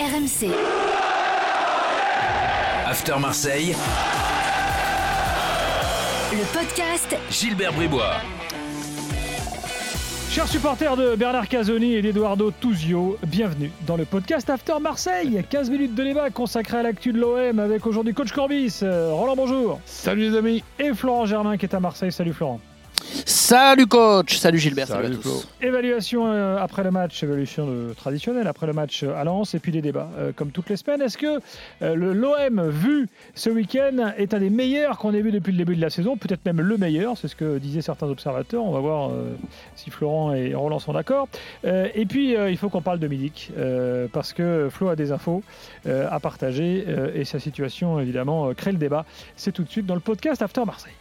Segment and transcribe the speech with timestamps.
[0.00, 0.48] RMC.
[2.86, 3.76] After Marseille,
[6.32, 8.14] Le podcast Gilbert Bribois.
[10.30, 15.44] Chers supporters de Bernard Casoni et d'Eduardo Tuzio, bienvenue dans le podcast After Marseille.
[15.50, 18.78] 15 minutes de débat consacré à l'actu de l'OM avec aujourd'hui coach Corbis.
[18.82, 19.80] Euh, Roland, bonjour.
[19.84, 20.64] Salut les amis.
[20.78, 22.10] Et Florent Germain qui est à Marseille.
[22.10, 22.58] Salut Florent.
[23.50, 25.48] Salut coach, salut Gilbert, salut, Salut, à tous.
[25.60, 29.58] Évaluation euh, après le match, évaluation de- traditionnelle après le match euh, à Lens et
[29.58, 31.02] puis des débats euh, comme toutes les semaines.
[31.02, 31.40] Est-ce que
[31.82, 35.58] euh, le- l'OM vu ce week-end est un des meilleurs qu'on ait vu depuis le
[35.58, 36.16] début de la saison?
[36.16, 38.62] Peut-être même le meilleur, c'est ce que disaient certains observateurs.
[38.64, 39.34] On va voir euh,
[39.74, 41.26] si Florent et Roland sont d'accord.
[41.64, 44.94] Euh, et puis euh, il faut qu'on parle de Milik euh, parce que Flo a
[44.94, 45.42] des infos
[45.88, 49.04] euh, à partager euh, et sa situation évidemment euh, crée le débat.
[49.34, 50.92] C'est tout de suite dans le podcast After Marseille.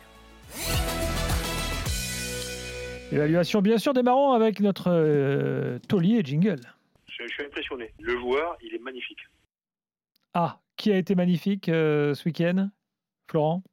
[3.11, 6.59] Évaluation bien sûr démarrons avec notre euh, taulier jingle.
[7.07, 7.91] Je, je suis impressionné.
[7.99, 9.19] Le joueur, il est magnifique.
[10.33, 12.69] Ah, qui a été magnifique euh, ce week-end
[13.29, 13.63] Florent?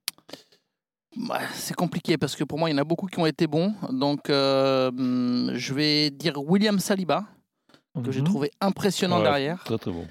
[1.17, 3.47] Ouais, c'est compliqué parce que pour moi il y en a beaucoup qui ont été
[3.47, 3.75] bons.
[3.91, 7.25] Donc euh, hum, je vais dire William Saliba,
[8.05, 8.27] que j'ai Mhm.
[8.27, 9.23] trouvé impressionnant Ouais.
[9.25, 10.07] derrière, Très très bon.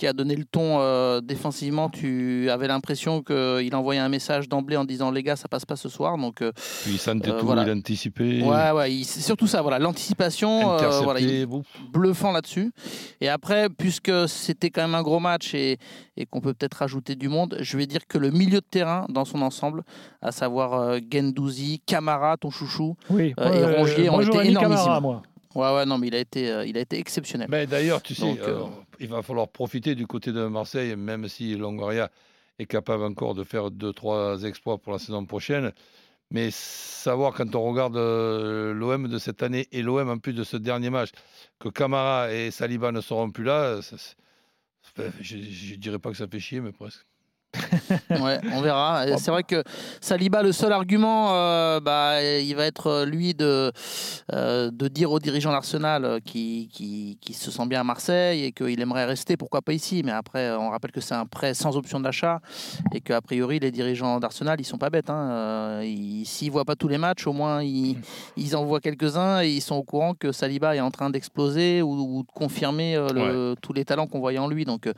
[0.00, 1.90] Qui a donné le ton euh, défensivement.
[1.90, 5.76] Tu avais l'impression qu'il envoyait un message d'emblée en disant les gars ça passe pas
[5.76, 6.16] ce soir.
[6.16, 6.52] Donc euh,
[6.84, 7.64] Puis il sentait Euh, tout, voilà.
[7.64, 9.60] il anticipait, ouais ouais, il- c'est surtout ça.
[9.60, 10.72] Voilà l'anticipation.
[10.72, 11.46] euh, voilà, il-
[11.92, 12.72] bluffant là-dessus.
[13.20, 15.76] Et après, puisque c'était quand même un gros match et,
[16.16, 19.04] et qu'on peut peut-être rajouter du monde, je vais dire que le milieu de terrain
[19.10, 19.82] dans son ensemble,
[20.22, 24.60] à savoir euh, Gendouzi, Camara, ton chouchou, Oui, Euh, et Rongier ont été énormissimes.
[24.60, 25.22] Camara, moi.
[25.56, 27.48] ouais ouais non mais il a été, euh, il a été exceptionnel.
[27.50, 28.64] Mais d'ailleurs, tu sais, Donc, euh, euh,
[29.00, 32.10] il va falloir profiter du côté de Marseille, même si Longoria
[32.58, 35.72] est capable encore de faire deux, trois exploits pour la saison prochaine.
[36.30, 40.44] Mais savoir quand on regarde euh, l'OM de cette année et l'OM en plus de
[40.44, 41.10] ce dernier match,
[41.58, 43.80] que Camara et Saliba ne seront plus là,
[45.20, 47.04] je ne dirais pas que ça fait chier, mais presque.
[48.10, 49.04] Ouais, on verra.
[49.18, 49.62] C'est vrai que
[50.00, 53.72] Saliba, le seul argument, euh, bah, il va être euh, lui de,
[54.32, 58.52] euh, de dire aux dirigeants d'Arsenal qui, qui, qui se sent bien à Marseille et
[58.52, 60.02] qu'il aimerait rester, pourquoi pas ici.
[60.04, 62.40] Mais après, on rappelle que c'est un prêt sans option d'achat
[62.94, 65.10] et qu'a priori, les dirigeants d'Arsenal, ils sont pas bêtes.
[65.10, 65.80] Hein.
[65.82, 67.96] Ils- S'ils voient pas tous les matchs, au moins ils,
[68.36, 71.82] ils en voient quelques-uns et ils sont au courant que Saliba est en train d'exploser
[71.82, 72.96] ou, ou de confirmer
[73.60, 74.64] tous les talents qu'on voyait en lui.
[74.64, 74.92] Donc, euh,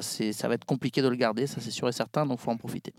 [0.00, 2.50] c'est, ça va être compliqué de le garder, ça c'est sûr et certain, donc faut
[2.50, 2.94] en profiter.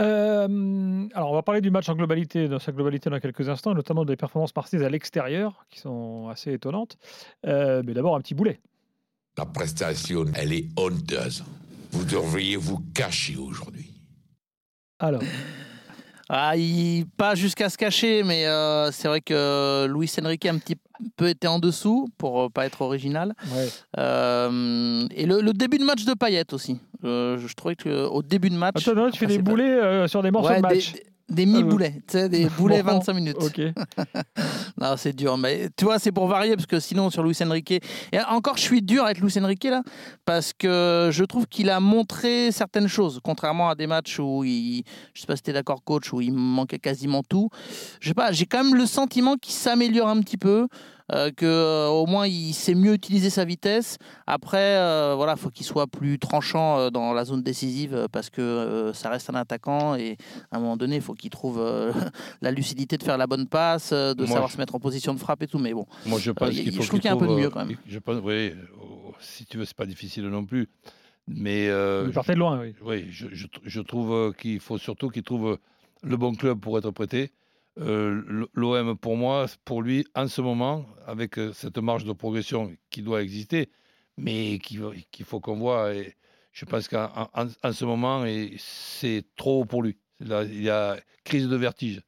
[0.00, 3.72] Euh, alors, on va parler du match en globalité, dans sa globalité dans quelques instants,
[3.72, 6.96] et notamment des performances marseillaises à l'extérieur, qui sont assez étonnantes.
[7.46, 8.60] Euh, mais d'abord, un petit boulet.
[9.38, 11.44] La prestation, elle est honteuse.
[11.92, 13.90] Vous devriez vous cacher aujourd'hui.
[14.98, 15.22] Alors,
[16.28, 20.58] Ah, il, pas jusqu'à se cacher, mais euh, c'est vrai que Luis Enrique a un
[20.58, 20.76] petit
[21.16, 23.34] peu été en dessous, pour euh, pas être original.
[23.54, 23.68] ouais.
[23.98, 26.78] Euh, et le, le début de match de Payet aussi.
[27.04, 28.74] Euh, je trouvais qu'au début de match.
[28.86, 30.92] Attends, non, tu fais des boulets euh, sur des morceaux Ouais, de match.
[30.92, 33.36] des- des mi-boulets, tu sais, des boulets Bon, 25 minutes.
[33.40, 33.60] Ok.
[34.78, 35.38] Non, c'est dur.
[35.38, 37.82] Mais tu vois, c'est pour varier parce que sinon, sur Luis Enrique.
[38.12, 39.82] Et encore, je suis dur avec Luis Enrique là
[40.26, 44.84] parce que je trouve qu'il a montré certaines choses, contrairement à des matchs où il.
[45.14, 47.48] Je sais pas si tu es d'accord, coach, où il manquait quasiment tout.
[48.00, 50.68] Je sais pas, j'ai quand même le sentiment qu'il s'améliore un petit peu.
[51.12, 53.98] Euh, que euh, au moins il sait mieux utiliser sa vitesse.
[54.26, 58.30] Après, euh, voilà, faut qu'il soit plus tranchant euh, dans la zone décisive euh, parce
[58.30, 60.16] que euh, ça reste un attaquant et
[60.50, 61.92] à un moment donné, il faut qu'il trouve euh,
[62.40, 65.14] la lucidité de faire la bonne passe, de Moi, savoir je- se mettre en position
[65.14, 65.58] de frappe et tout.
[65.58, 67.26] Mais bon, Moi, je pense y- qu'il je faut trouve qu'il y a un peu
[67.26, 67.76] de trouve, mieux, quand même.
[67.86, 70.68] Je pense, oui, oh, si tu veux, c'est pas difficile non plus.
[71.28, 72.74] Mais euh, Vous partez de loin, oui.
[72.84, 75.58] Oui, je, je, je trouve qu'il faut surtout qu'il trouve
[76.04, 77.32] le bon club pour être prêté.
[77.78, 82.72] Euh, L'OM, pour moi, pour lui, en ce moment, avec euh, cette marge de progression
[82.90, 83.68] qui doit exister,
[84.16, 86.14] mais qu'il qu'il faut qu'on voit, et
[86.52, 88.24] je pense qu'en en, en ce moment,
[88.58, 89.98] c'est trop haut pour lui.
[90.20, 92.00] Là, il y a crise de vertige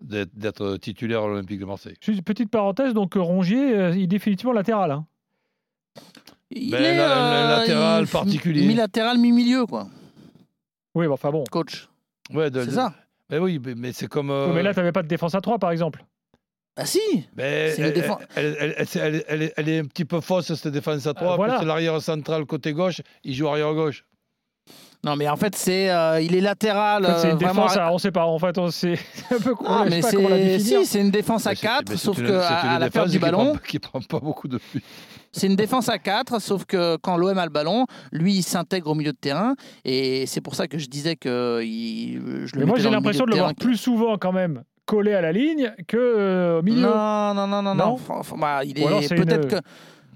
[0.00, 1.96] d'être- titulaire à l'Olympique de Marseille.
[2.00, 4.92] Juste une petite parenthèse, donc euh, Rongier, il est définitivement latéral.
[4.92, 5.06] hein.
[6.50, 8.64] il Ben, la- la- latéral il- particulier.
[8.66, 9.88] mi-latéral, mi-milieu, quoi,
[10.94, 11.42] Oui, enfin bon.
[11.50, 11.88] coach.
[12.32, 12.94] Ouais, C'est ça.
[13.30, 14.30] Mais oui, mais, mais c'est comme.
[14.30, 16.04] Oui, euh, mais là, tu n'avais pas de défense à 3, par exemple.
[16.78, 17.00] Ah si
[17.34, 20.04] Mais C'est une elle, défense- elle, elle- elle- elle- elle est- elle est un petit
[20.04, 21.32] peu fausse, cette défense à 3.
[21.32, 21.58] Euh, voilà.
[21.58, 24.04] C'est l'arrière central côté gauche, il joue arrière gauche.
[25.04, 27.06] Non, mais en fait, c'est euh, il est latéral.
[27.06, 28.26] En fait, c'est euh, une vraiment défense à, on sait pas.
[28.26, 29.64] En fait, on sait c'est un peu con.
[29.68, 31.96] Ah, mais pas comment la c'est si, c'est une défense à Mais c'est- 4, mais
[31.96, 33.58] c'est sauf une- que c'est à, une à la perte défense du qui prend- ballon,
[33.66, 34.82] Qui prend pas beaucoup de buts.
[35.32, 38.90] C'est une défense à 4, sauf que quand l'OM a le ballon, lui, il s'intègre
[38.90, 39.54] au milieu de terrain.
[39.84, 43.24] Et c'est pour ça que je disais que il, je le Mais moi, j'ai l'impression
[43.24, 46.82] de le voir plus souvent quand même collé à la ligne que euh, au milieu.
[46.82, 48.38] Non, non, non, non, Non non.
[48.38, 49.56] Bah, il est peut-être une- que.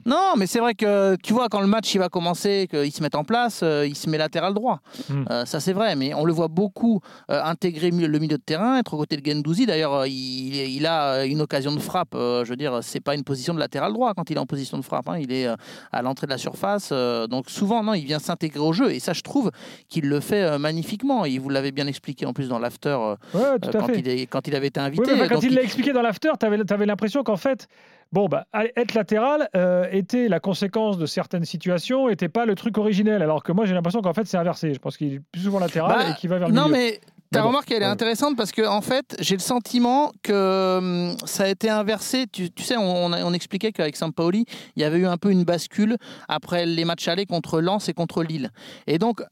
[0.07, 3.03] Non, mais c'est vrai que tu vois, quand le match il va commencer, qu'il se
[3.03, 4.81] met en place, euh, il se met latéral droit.
[5.09, 5.25] Mm.
[5.31, 7.01] Euh, ça, c'est vrai, mais on le voit beaucoup
[7.31, 9.67] euh, intégrer le milieu de terrain, être aux côtés de Gendouzi.
[9.67, 12.13] D'ailleurs, euh, il, il a une occasion de frappe.
[12.15, 14.79] je veux dire, c'est pas une position de latéral droit quand il est en position
[14.79, 15.09] de frappe.
[15.09, 15.19] hein.
[15.19, 15.49] Il est
[15.93, 16.91] à l'entrée de la surface.
[17.29, 18.91] donc, souvent, non, il vient s'intégrer au jeu.
[18.93, 19.51] Et ça, je trouve
[19.89, 21.25] qu'il le fait magnifiquement.
[21.25, 22.97] Et vous l'avez bien expliqué en plus dans l'after
[23.35, 23.41] Ouais,
[23.73, 25.03] quand, il est- quand il avait été Oui, invité.
[25.13, 27.69] mais enfin, quand Donc, il il- l'a expliqué dans l'after, tu avais, l'impression qu'en fait,
[28.13, 28.47] bon, bah,
[28.77, 33.23] être latéral euh, était la conséquence de certaines situations, était pas le truc originel.
[33.23, 34.75] Alors que moi, j'ai l'impression qu'en fait, c'est inversé.
[34.75, 36.73] Je pense qu'il est plus souvent latéral Bah, et qu'il va vers le Non, milieu.
[36.75, 37.91] mais ta Mais bon, remarque, elle est ouais.
[37.93, 42.27] intéressante parce que, en fait, j'ai le sentiment que hum, ça a été inversé.
[42.33, 44.47] Tu, tu sais, on, on a- on expliquait qu'avec Sampaoli,
[44.77, 45.97] il y avait eu un peu une bascule
[46.29, 48.51] après les matchs allés contre Lens et contre Lille.
[48.89, 49.23] Et donc,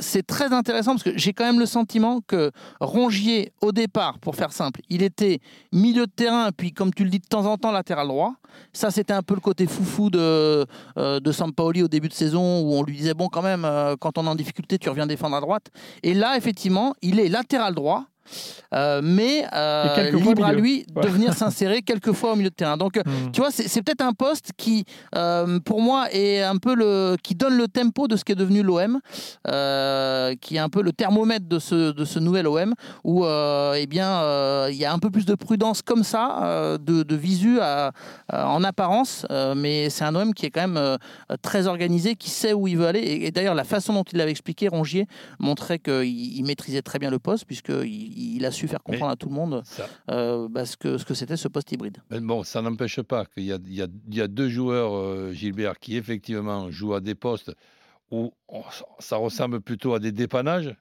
[0.00, 2.50] c'est très intéressant parce que j'ai quand même le sentiment que
[2.80, 5.40] Rongier, au départ, pour faire simple, il était
[5.72, 8.34] milieu de terrain, puis comme tu le dis de temps en temps, latéral droit.
[8.72, 10.66] Ça, c'était un peu le côté foufou de,
[10.98, 13.94] euh, de Sampaoli au début de saison où on lui disait, bon, quand même, euh,
[13.98, 15.68] quand on est en difficulté, tu reviens défendre à droite.
[16.02, 18.06] Et là, effectivement, il est latéral droit.
[18.74, 22.76] Euh, mais euh, libre à lui de venir s'insérer quelquefois au milieu de terrain.
[22.76, 23.32] Donc, euh, Mm.
[23.32, 24.84] tu vois, c'est peut-être un poste qui,
[25.16, 28.36] euh, pour moi, est un peu le qui donne le tempo de ce qui est
[28.36, 29.00] devenu l'OM,
[30.40, 32.74] qui est un peu le thermomètre de ce de ce nouvel OM,
[33.04, 37.16] où eh bien il y a un peu plus de prudence comme ça, de, de
[37.16, 37.92] visu à-
[38.28, 40.98] à- en apparence, mais c'est un OM qui est quand même
[41.42, 43.00] très organisé, qui sait où il veut aller.
[43.00, 45.06] Et, et d'ailleurs, la façon dont il l'avait expliqué, Rongier,
[45.38, 46.04] montrait qu'il
[46.38, 49.34] il maîtrisait très bien le poste, puisqu'il il a su faire comprendre à tout le
[49.34, 51.98] monde Ça, euh, bah, ce que ce que c'était ce poste hybride.
[52.10, 54.48] Mais bon, ça n'empêche pas qu'il y a, il y a- il y a deux
[54.48, 57.52] joueurs, euh, Gilbert, qui effectivement jouent à des postes
[58.10, 58.62] où on-
[58.98, 60.74] ça ressemble plutôt à des dépannages,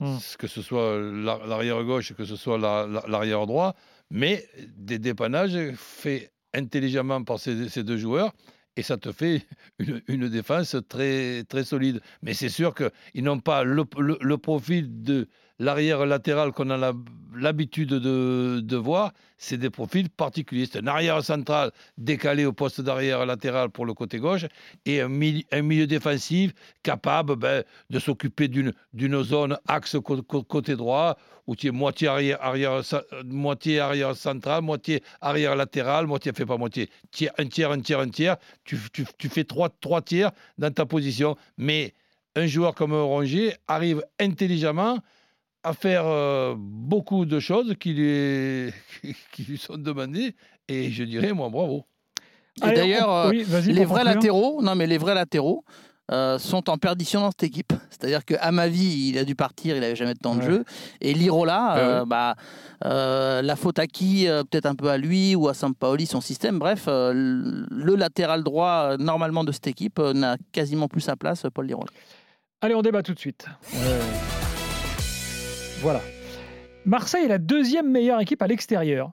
[0.00, 0.16] Mm.
[0.38, 3.74] que ce soit la- l'arrière gauche, que ce soit la- la- l'arrière droit,
[4.10, 4.44] mais
[4.76, 8.32] des dépannages faits intelligemment par ces, ces deux joueurs.
[8.76, 9.46] Et ça te fait
[9.78, 12.00] une, une défense très, très solide.
[12.22, 15.28] Mais c'est sûr qu'ils n'ont pas le, le- le profil de
[15.58, 16.92] l'arrière latéral qu'on a
[17.36, 19.12] l'habitude de, voir.
[19.36, 20.66] C'est des profils particuliers.
[20.70, 24.46] C'est un arrière central décalé au poste d'arrière latéral pour le côté gauche
[24.86, 26.52] et un, mili- un milieu défensif
[26.82, 29.96] capable ben, de s'occuper d'une zone axe
[30.48, 31.16] côté droit
[31.46, 32.80] où tu es moitié arrière, arrière,
[33.26, 36.88] moitié arrière central, moitié arrière latéral, moitié fait pas moitié,
[37.38, 38.36] un tiers, un tiers, un tiers.
[38.64, 41.36] Tu, tu- tu fais trois, trois tiers dans ta position.
[41.58, 41.92] Mais
[42.34, 44.98] un joueur comme Rongier arrive intelligemment
[45.64, 48.70] à faire euh, beaucoup de choses qui lui,
[49.32, 50.34] qui lui sont demandées.
[50.68, 51.84] Et je dirais, moi, bravo.
[52.64, 54.04] Et d'ailleurs, euh, oui, les vrais conclure.
[54.04, 55.64] latéraux, non mais les vrais latéraux
[56.12, 57.72] euh, sont en perdition dans cette équipe.
[57.90, 60.46] C'est-à-dire que Amavi, il a dû partir, il n'avait jamais de temps de Ouais.
[60.46, 60.64] jeu.
[61.00, 62.06] Et Lirola, Ouais, euh, ouais.
[62.06, 62.36] bah,
[62.84, 66.20] euh, la faute à qui euh, Peut-être un peu à lui ou à Sampaoli, son
[66.20, 66.58] système.
[66.58, 71.44] Bref, euh, le latéral droit normalement de cette équipe euh, n'a quasiment plus sa place,
[71.52, 71.90] Paul Lirola.
[72.60, 73.46] Allez, on débat tout de suite.
[75.80, 76.00] Voilà.
[76.86, 79.12] Marseille est la deuxième meilleure équipe à l'extérieur.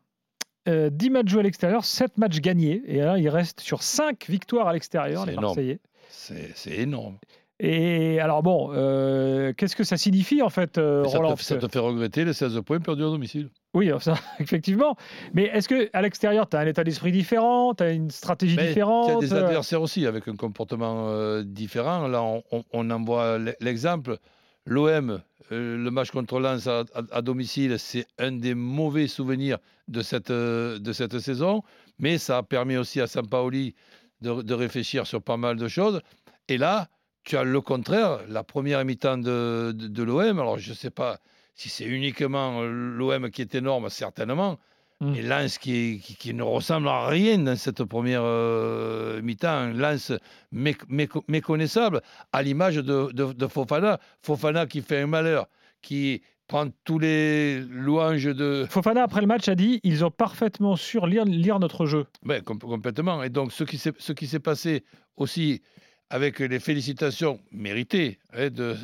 [0.68, 2.82] Euh, 10 matchs joués à l'extérieur, 7 matchs gagnés.
[2.86, 5.46] Et là, il reste sur 5 victoires à l'extérieur, les énorme.
[5.46, 5.80] Marseillais.
[6.10, 7.18] C'est énorme.
[7.64, 11.56] Et alors, bon, euh, qu'est-ce que ça signifie en fait, euh, ça, Roland te, ça
[11.56, 13.50] que- te fait regretter les 16 points perdus à domicile?
[13.76, 14.96] Oui, ça, effectivement.
[15.34, 18.70] Mais est-ce qu'à l'extérieur, tu as un état d'esprit différent Tu as une stratégie Mais
[18.70, 19.10] différente?
[19.10, 22.08] Tu as des euh, adversaires aussi avec un comportement euh, différent.
[22.08, 24.18] Là, on, on- on en voit l'e- l'exemple.
[24.66, 30.32] L'OM, euh, le match contre Lens à, domicile, c'est un des mauvais souvenirs de cette,
[30.32, 31.64] euh, de cette saison.
[32.00, 33.76] Mais ça a permis aussi à Sampaoli
[34.22, 36.02] de, de réfléchir sur pas mal de choses.
[36.48, 36.90] Et là,
[37.24, 40.40] tu as le contraire, la première mi-temps de, de, de l'OM.
[40.40, 41.20] Alors, je ne sais pas
[41.56, 44.60] si c'est uniquement l'OM qui est énorme, certainement.
[45.02, 45.16] Mm.
[45.16, 49.72] Et Lens qui, qui, qui ne ressemble à rien dans cette première euh, mi-temps.
[49.74, 50.14] Lens
[50.54, 54.00] méc- méco- méconnaissable, à l'image de, de- de Fofana.
[54.22, 55.48] Fofana qui fait un malheur,
[55.82, 58.66] qui prend tous les louanges de.
[58.70, 62.06] Fofana, après le match, a dit ils ont parfaitement su lire, lire notre jeu.
[62.24, 63.24] Ben, com- complètement.
[63.24, 64.84] Et donc, ce qui s'est ce qui s'est passé
[65.18, 65.62] aussi
[66.12, 68.76] avec les félicitations méritées hein, de,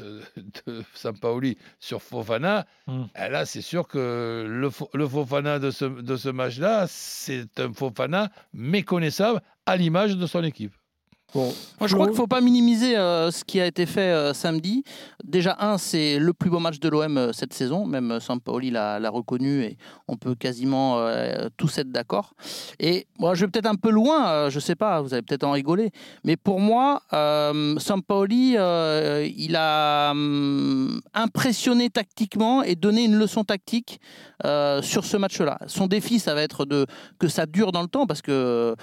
[0.65, 3.03] de Sampaoli sur Fofana, Mm.
[3.15, 7.59] eh là, c'est sûr que le, Fo- le Fofana de ce, de ce match-là, c'est
[7.59, 10.73] un Fofana méconnaissable à l'image de son équipe.
[11.33, 14.13] Bon, Moi, je crois qu'il ne faut pas minimiser euh, ce qui a été fait
[14.13, 14.85] euh, samedi.
[15.25, 17.85] Déjà, un, c'est le plus beau match de l'OM euh, cette saison.
[17.85, 21.05] Même Sampaoli l'a reconnu et on peut quasiment
[21.57, 22.33] tous être d'accord.
[22.79, 25.43] Et moi, je vais peut-être un peu loin, je ne sais pas, vous allez peut-être
[25.43, 25.91] en rigoler.
[26.23, 27.01] Mais pour moi,
[27.77, 30.13] Sampaoli, il a
[31.13, 33.99] impressionné tactiquement et donné une leçon tactique
[34.43, 35.59] sur ce match-là.
[35.67, 36.85] Son défi, ça va être de,
[37.19, 38.75] que ça dure dans le temps parce que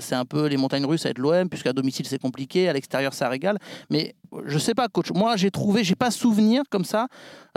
[0.00, 3.28] c'est un peu les montagnes russes avec l'OM, puisqu'à domicile c'est compliqué, à l'extérieur ça
[3.28, 3.58] régale.
[3.90, 4.14] Mais
[4.46, 5.10] je sais pas, coach.
[5.12, 7.08] Moi, j'ai trouvé, j'ai pas souvenir comme ça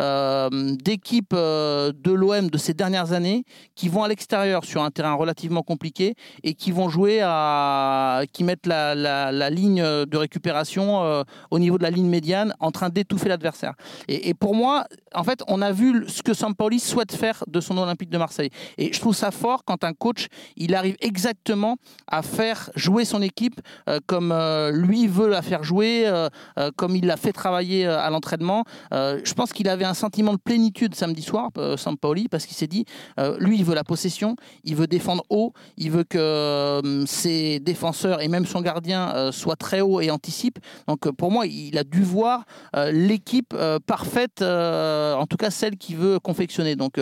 [0.02, 0.50] euh,
[0.84, 5.14] d'équipes euh, de l'OM de ces dernières années qui vont à l'extérieur sur un terrain
[5.14, 7.20] relativement compliqué et qui vont jouer
[8.34, 12.90] qui mettent la, ligne de récupération euh, au niveau de la ligne médiane, en train
[12.90, 13.74] d'étouffer l'adversaire.
[14.10, 17.78] Et, pour moi, en fait, on a vu ce que Sampaoli souhaite faire de son
[17.78, 18.50] Olympique de Marseille.
[18.78, 20.28] Et je trouve ça fort quand un coach,
[20.58, 21.78] il arrive exactement
[22.08, 23.62] à faire jouer son équipe
[24.08, 24.34] comme
[24.74, 26.12] lui veut la faire jouer,
[26.66, 28.64] euh, comme il l'a fait travailler euh, à l'entraînement.
[28.94, 32.68] Euh, je pense qu'il avait un sentiment de plénitude samedi soir, Sampaoli, parce qu'il s'est
[32.68, 32.86] dit,
[33.40, 38.28] lui, il veut la possession, il veut défendre haut, il veut que ses défenseurs et
[38.28, 40.60] même son gardien soient très hauts et anticipent.
[40.88, 42.46] Donc pour moi, il a dû voir
[42.92, 43.56] l'équipe
[43.86, 46.76] parfaite, en tout cas celle qu'il veut confectionner.
[46.76, 47.00] Donc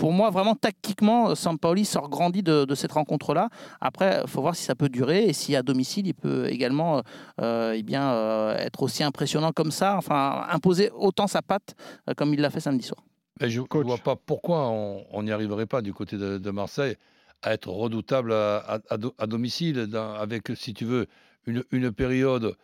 [0.00, 3.50] pour moi, vraiment tactiquement, Sampaoli sort grandi de, de cette rencontre-là.
[3.82, 7.02] Après, il faut voir si ça peut durer et si à domicile, il peut également
[7.42, 11.74] euh, eh bien, euh, être aussi impressionnant comme ça, enfin imposer autant sa patte
[12.08, 13.02] euh, comme il l'a fait samedi soir.
[13.42, 16.96] Mais je ne vois pas pourquoi on n'y arriverait pas du côté de, de Marseille
[17.42, 21.06] à être redoutable à, à- à do- à domicile, dans- avec, si tu veux,
[21.46, 22.54] une, une période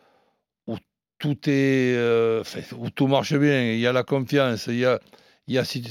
[0.65, 0.75] où
[1.19, 2.43] tout est, euh,
[2.79, 4.99] où tout marche bien, il y a la confiance, il y a,
[5.47, 5.81] il y a si,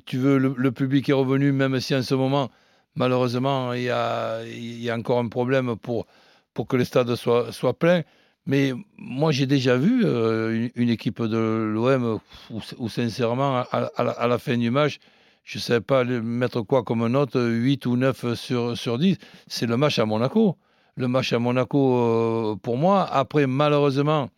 [0.00, 2.50] tu veux, le, public est revenu, même si en ce moment,
[2.96, 6.06] malheureusement, il y a, il y a encore un problème pour,
[6.52, 8.02] pour que le stade soit, soit plein.
[8.46, 12.18] Mais moi, j'ai déjà vu euh, une, équipe de l'OM
[12.50, 14.98] où, sincèrement, à, la, fin du match,
[15.44, 19.16] je ne savais pas mettre quoi comme note, 8 ou 9 sur, sur 10.
[19.46, 20.58] C'est le match à Monaco.
[20.96, 23.04] Le match à Monaco, euh, pour moi.
[23.10, 24.28] Après, malheureusement,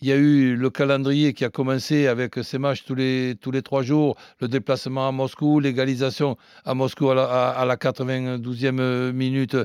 [0.00, 3.50] il y a eu le calendrier qui a commencé avec ces matchs tous les, tous
[3.50, 7.76] les trois jours, le déplacement à Moscou, l'égalisation à Moscou à la, à, à la
[7.76, 9.56] 92e minute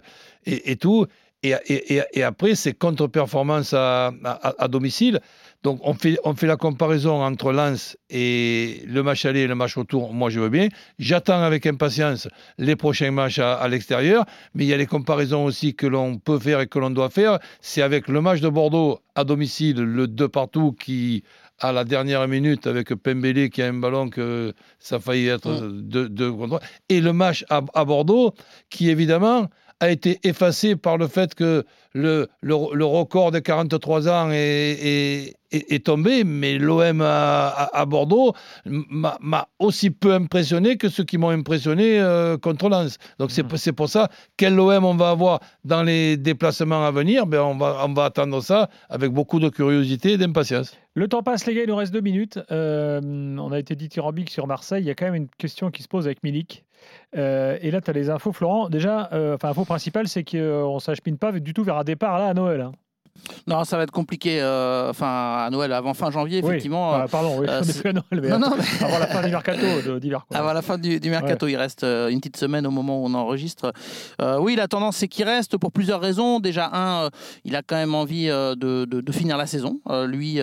[0.46, 1.06] et, tout.
[1.44, 5.20] Et, et, et, après, c'est contre-performance à, à, à domicile.
[5.64, 9.54] Donc, on fait, on fait la comparaison entre Lens et le match aller et le
[9.54, 10.14] match retour.
[10.14, 10.70] Moi, je veux bien.
[10.98, 12.28] J'attends avec impatience
[12.58, 14.26] les prochains matchs à, à l'extérieur.
[14.56, 17.12] Mais il y a les comparaisons aussi que l'on peut faire et que l'on doit
[17.12, 17.38] faire.
[17.62, 21.24] C'est avec le match de Bordeaux à domicile, le 2 partout qui,
[21.60, 25.68] à la dernière minute, avec Pembele qui a un ballon que ça a failli être
[25.68, 28.34] 2 de, contre Et le match à, à Bordeaux
[28.72, 29.48] qui, évidemment,
[29.82, 34.38] a été effacé par le fait que le, le, le record de 43 ans est,
[34.38, 38.34] est, est, est tombé, mais l'OM à, à, à, Bordeaux
[38.66, 43.00] m'a aussi peu impressionné que ceux qui m'ont impressionné euh, contre Lens.
[43.18, 43.74] Donc c'est mmh.
[43.74, 47.84] pour ça, quel OM on va avoir dans les déplacements à venir, ben on, va,
[47.84, 50.78] on va attendre ça avec beaucoup de curiosité et d'impatience.
[50.94, 52.40] Le temps passe, les gars, il nous reste deux minutes.
[52.52, 54.84] Euh, on a été dithyrambique sur Marseille.
[54.84, 56.66] Il y a quand même une question qui se pose avec Milik.
[57.16, 58.70] Euh, et là, tu as les infos, Florent.
[58.70, 62.20] Déjà, euh, enfin, info principale, c'est qu'on ne s'achemine pas du tout vers un départ
[62.20, 62.62] là à Noël.
[62.62, 62.72] Hein.
[63.48, 64.42] Non, ça va être compliqué.
[64.42, 66.92] Euh, enfin, à Noël, avant fin janvier, effectivement.
[66.92, 67.00] Oui.
[67.04, 68.86] Ah, pardon, oui, euh, plus à Noël, mais, non, non, mais...
[68.86, 70.26] avant la fin du mercato d'hiver.
[70.34, 71.54] Avant la fin du, du mercato, ouais.
[71.54, 73.74] il reste euh, une petite semaine au moment où on enregistre.
[74.22, 76.40] Euh, oui, la tendance, c'est qu'il reste pour plusieurs raisons.
[76.40, 77.10] Déjà, un, euh,
[77.46, 79.80] il a quand même envie de, de, de, finir la saison.
[79.90, 80.40] Euh, lui,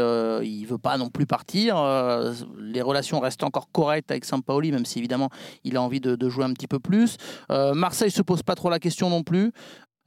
[0.46, 1.76] il veut pas non plus partir.
[1.76, 5.30] euh, les relations restent encore correctes avec Sampaoli, même si évidemment,
[5.64, 7.16] il a envie de, de jouer un petit peu plus.
[7.50, 9.52] Euh, Marseille se pose pas trop la question non plus.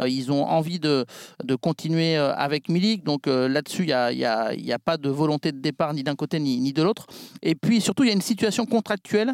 [0.01, 1.05] Euh, Ils ont envie de,
[1.43, 3.03] de continuer euh, avec Milik.
[3.03, 6.15] Donc euh, là-dessus, il n'y a, y a, pas de volonté de départ ni d'un
[6.15, 7.05] côté ni, de l'autre.
[7.41, 9.33] Et puis surtout, il y a une situation contractuelle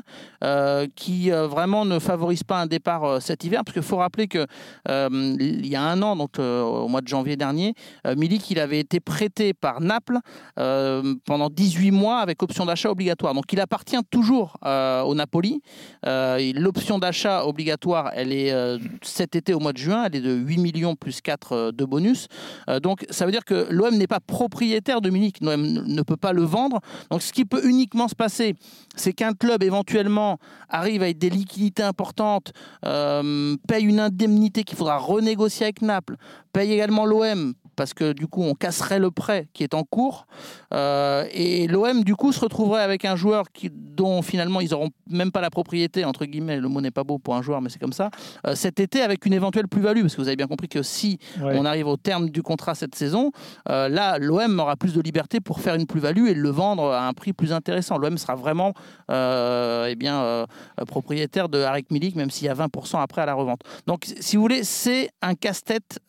[0.96, 3.62] qui vraiment ne favorise pas un départ cet hiver.
[3.64, 4.46] Parce qu'il faut rappeler qu'il
[4.88, 7.74] y a un an, donc au mois de janvier dernier,
[8.06, 10.20] Milik il avait été prêté par Naples
[10.56, 13.34] pendant 18 mois avec option d'achat obligatoire.
[13.34, 15.62] Donc il appartient toujours au Napoli.
[16.04, 18.54] L'option d'achat obligatoire, elle est
[19.02, 22.28] cet été au mois de juin, elle est de 8 millions plus 4 de bonus.
[22.70, 26.18] Euh, donc ça veut dire que l'OM n'est pas propriétaire de Munich, l'OM ne peut
[26.18, 26.80] pas le vendre.
[27.12, 28.56] Donc ce qui peut uniquement se passer,
[28.96, 30.38] c'est qu'un club éventuellement
[30.70, 32.54] arrive avec des liquidités importantes,
[32.86, 36.18] euh, paye une indemnité qu'il faudra renégocier avec Naples,
[36.54, 40.28] paye également l'OM parce que du coup on casserait le prêt qui est en cours
[40.74, 44.90] euh, et l'OM du coup se retrouverait avec un joueur qui dont finalement ils n'auront
[45.10, 47.70] même pas la propriété, entre guillemets, le mot n'est pas beau pour un joueur, mais
[47.70, 48.10] c'est comme ça,
[48.46, 51.20] euh, cet été avec une éventuelle plus-value, parce que vous avez bien compris que si
[51.42, 51.56] Ouais.
[51.58, 53.32] on arrive au terme du contrat cette saison,
[53.70, 57.08] euh, là, l'OM aura plus de liberté pour faire une plus-value et le vendre à
[57.08, 57.98] un prix plus intéressant.
[57.98, 58.74] L'OM sera vraiment
[59.10, 60.46] eh bien,
[60.88, 63.62] propriétaire de Arek Milik, même s'il y a 20% après à la revente.
[63.88, 66.00] Donc, si vous voulez, c'est un casse-tête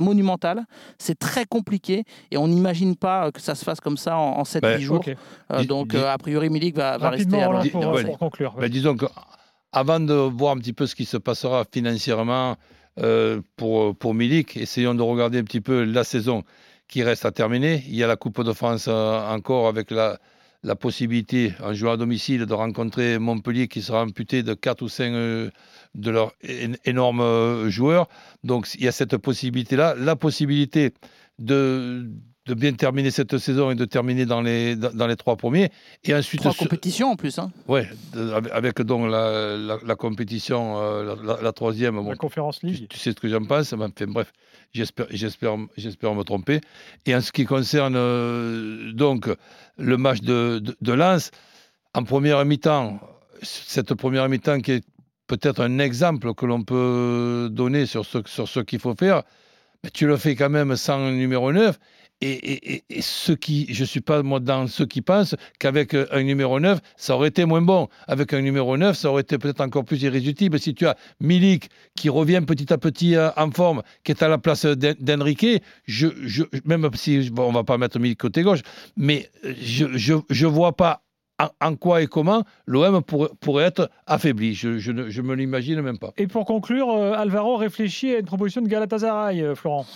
[0.00, 0.64] monumental.
[0.98, 4.42] C'est très compliqué et on n'imagine pas que ça se fasse comme ça en, en
[4.42, 5.04] 7-8 Ben, jours.
[5.52, 8.54] Euh, donc, euh, a priori, Milik va, va rester à pour, pour conclure.
[8.58, 9.06] Ben, disons que
[9.72, 12.56] avant de voir un petit peu ce qui se passera financièrement
[12.98, 16.42] euh, pour, pour Milik, essayons de regarder un petit peu la saison
[16.88, 17.84] qui reste à terminer.
[17.86, 20.18] Il y a la Coupe de France euh, encore avec la,
[20.64, 24.88] la possibilité, en jouant à domicile, de rencontrer Montpellier qui sera amputé de 4 ou
[24.88, 25.50] 5 euh,
[25.94, 26.32] de leurs
[26.84, 28.08] énormes joueurs.
[28.42, 29.94] Donc il y a cette possibilité-là.
[29.96, 30.92] La possibilité
[31.38, 32.10] de,
[32.50, 35.70] de bien terminer cette saison et de terminer dans les, dans, dans les trois premiers.
[36.04, 37.38] Et ensuite, Trois compétitions en plus.
[37.38, 37.50] hein.
[37.68, 41.94] Ouais, de- avec, donc la, la- la compétition, euh, la, la- la troisième.
[41.96, 42.86] Bon, La Conférence tu, League.
[42.88, 43.72] tu sais ce que j'en pense.
[43.72, 44.32] Enfin, bref,
[44.72, 46.60] j'espère, j'espère, j'espère me tromper.
[47.06, 49.28] Et en ce qui concerne euh, donc
[49.78, 51.30] le match de, de, de Lens,
[51.94, 52.98] en première mi-temps,
[53.42, 54.84] cette première mi-temps qui est
[55.26, 59.22] peut-être un exemple que l'on peut donner sur ce, sur ce qu'il faut faire,
[59.84, 61.78] mais tu le fais quand même sans numéro 9.
[62.22, 63.00] Et, et, et-
[63.40, 67.14] qui, je ne suis pas dans ceux qui pensent qu'avec euh, un numéro 9, ça
[67.14, 67.88] aurait été moins bon.
[68.06, 70.58] Avec un numéro 9, ça aurait été peut-être encore plus irréductible.
[70.58, 74.28] Si tu as Milik qui revient petit à petit euh, en forme, qui est à
[74.28, 75.46] la place d'En- d'Enrique,
[76.64, 78.60] même si bon, on ne va pas mettre Milik côté gauche,
[78.96, 81.02] mais euh, je ne vois pas
[81.62, 84.52] en, quoi et comment l'OM pourrait, être affaibli.
[84.54, 86.12] Je, je, ne- je me l'imagine même pas.
[86.18, 89.86] Et pour conclure, Alvaro réfléchit à une proposition de Galatasaray, Florent.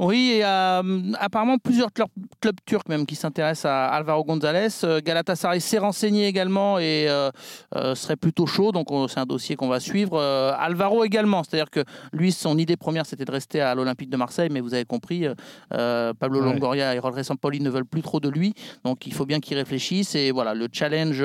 [0.00, 2.08] Oui, et euh, apparemment plusieurs clubs,
[2.40, 4.68] clubs turcs même qui s'intéressent à Alvaro González.
[4.82, 7.30] Euh, Galatasaray s'est renseigné également et euh,
[7.76, 10.20] euh, serait plutôt chaud, donc on- c'est un dossier qu'on va suivre.
[10.20, 14.48] Alvaro également, c'est-à-dire que lui, son idée première, c'était de rester à l'Olympique de Marseille,
[14.50, 15.26] mais vous avez compris,
[15.70, 16.52] Pablo Ouais.
[16.52, 18.52] Longoria et Rodriguez Sampoli ne veulent plus trop de lui,
[18.84, 20.16] donc il faut bien qu'il réfléchisse.
[20.16, 21.22] Et voilà, le challenge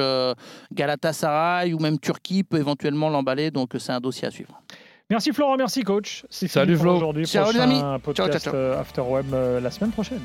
[0.73, 4.61] Galatasaray ou même Turquie peut éventuellement l'emballer, donc c'est un dossier à suivre.
[5.09, 6.23] Merci Florent, merci coach.
[6.29, 6.95] C'est Salut, Flo.
[6.97, 7.25] aujourd'hui.
[7.25, 7.79] Ciao, les Prochain amis.
[7.79, 8.55] Ciao, podcast ciao, ciao.
[8.55, 10.21] euh, After Web euh, la semaine prochaine.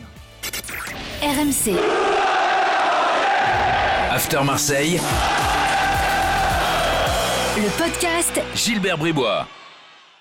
[1.22, 1.74] RMC.
[4.10, 5.00] After Marseille,
[7.56, 9.46] Le podcast Gilbert Bribois.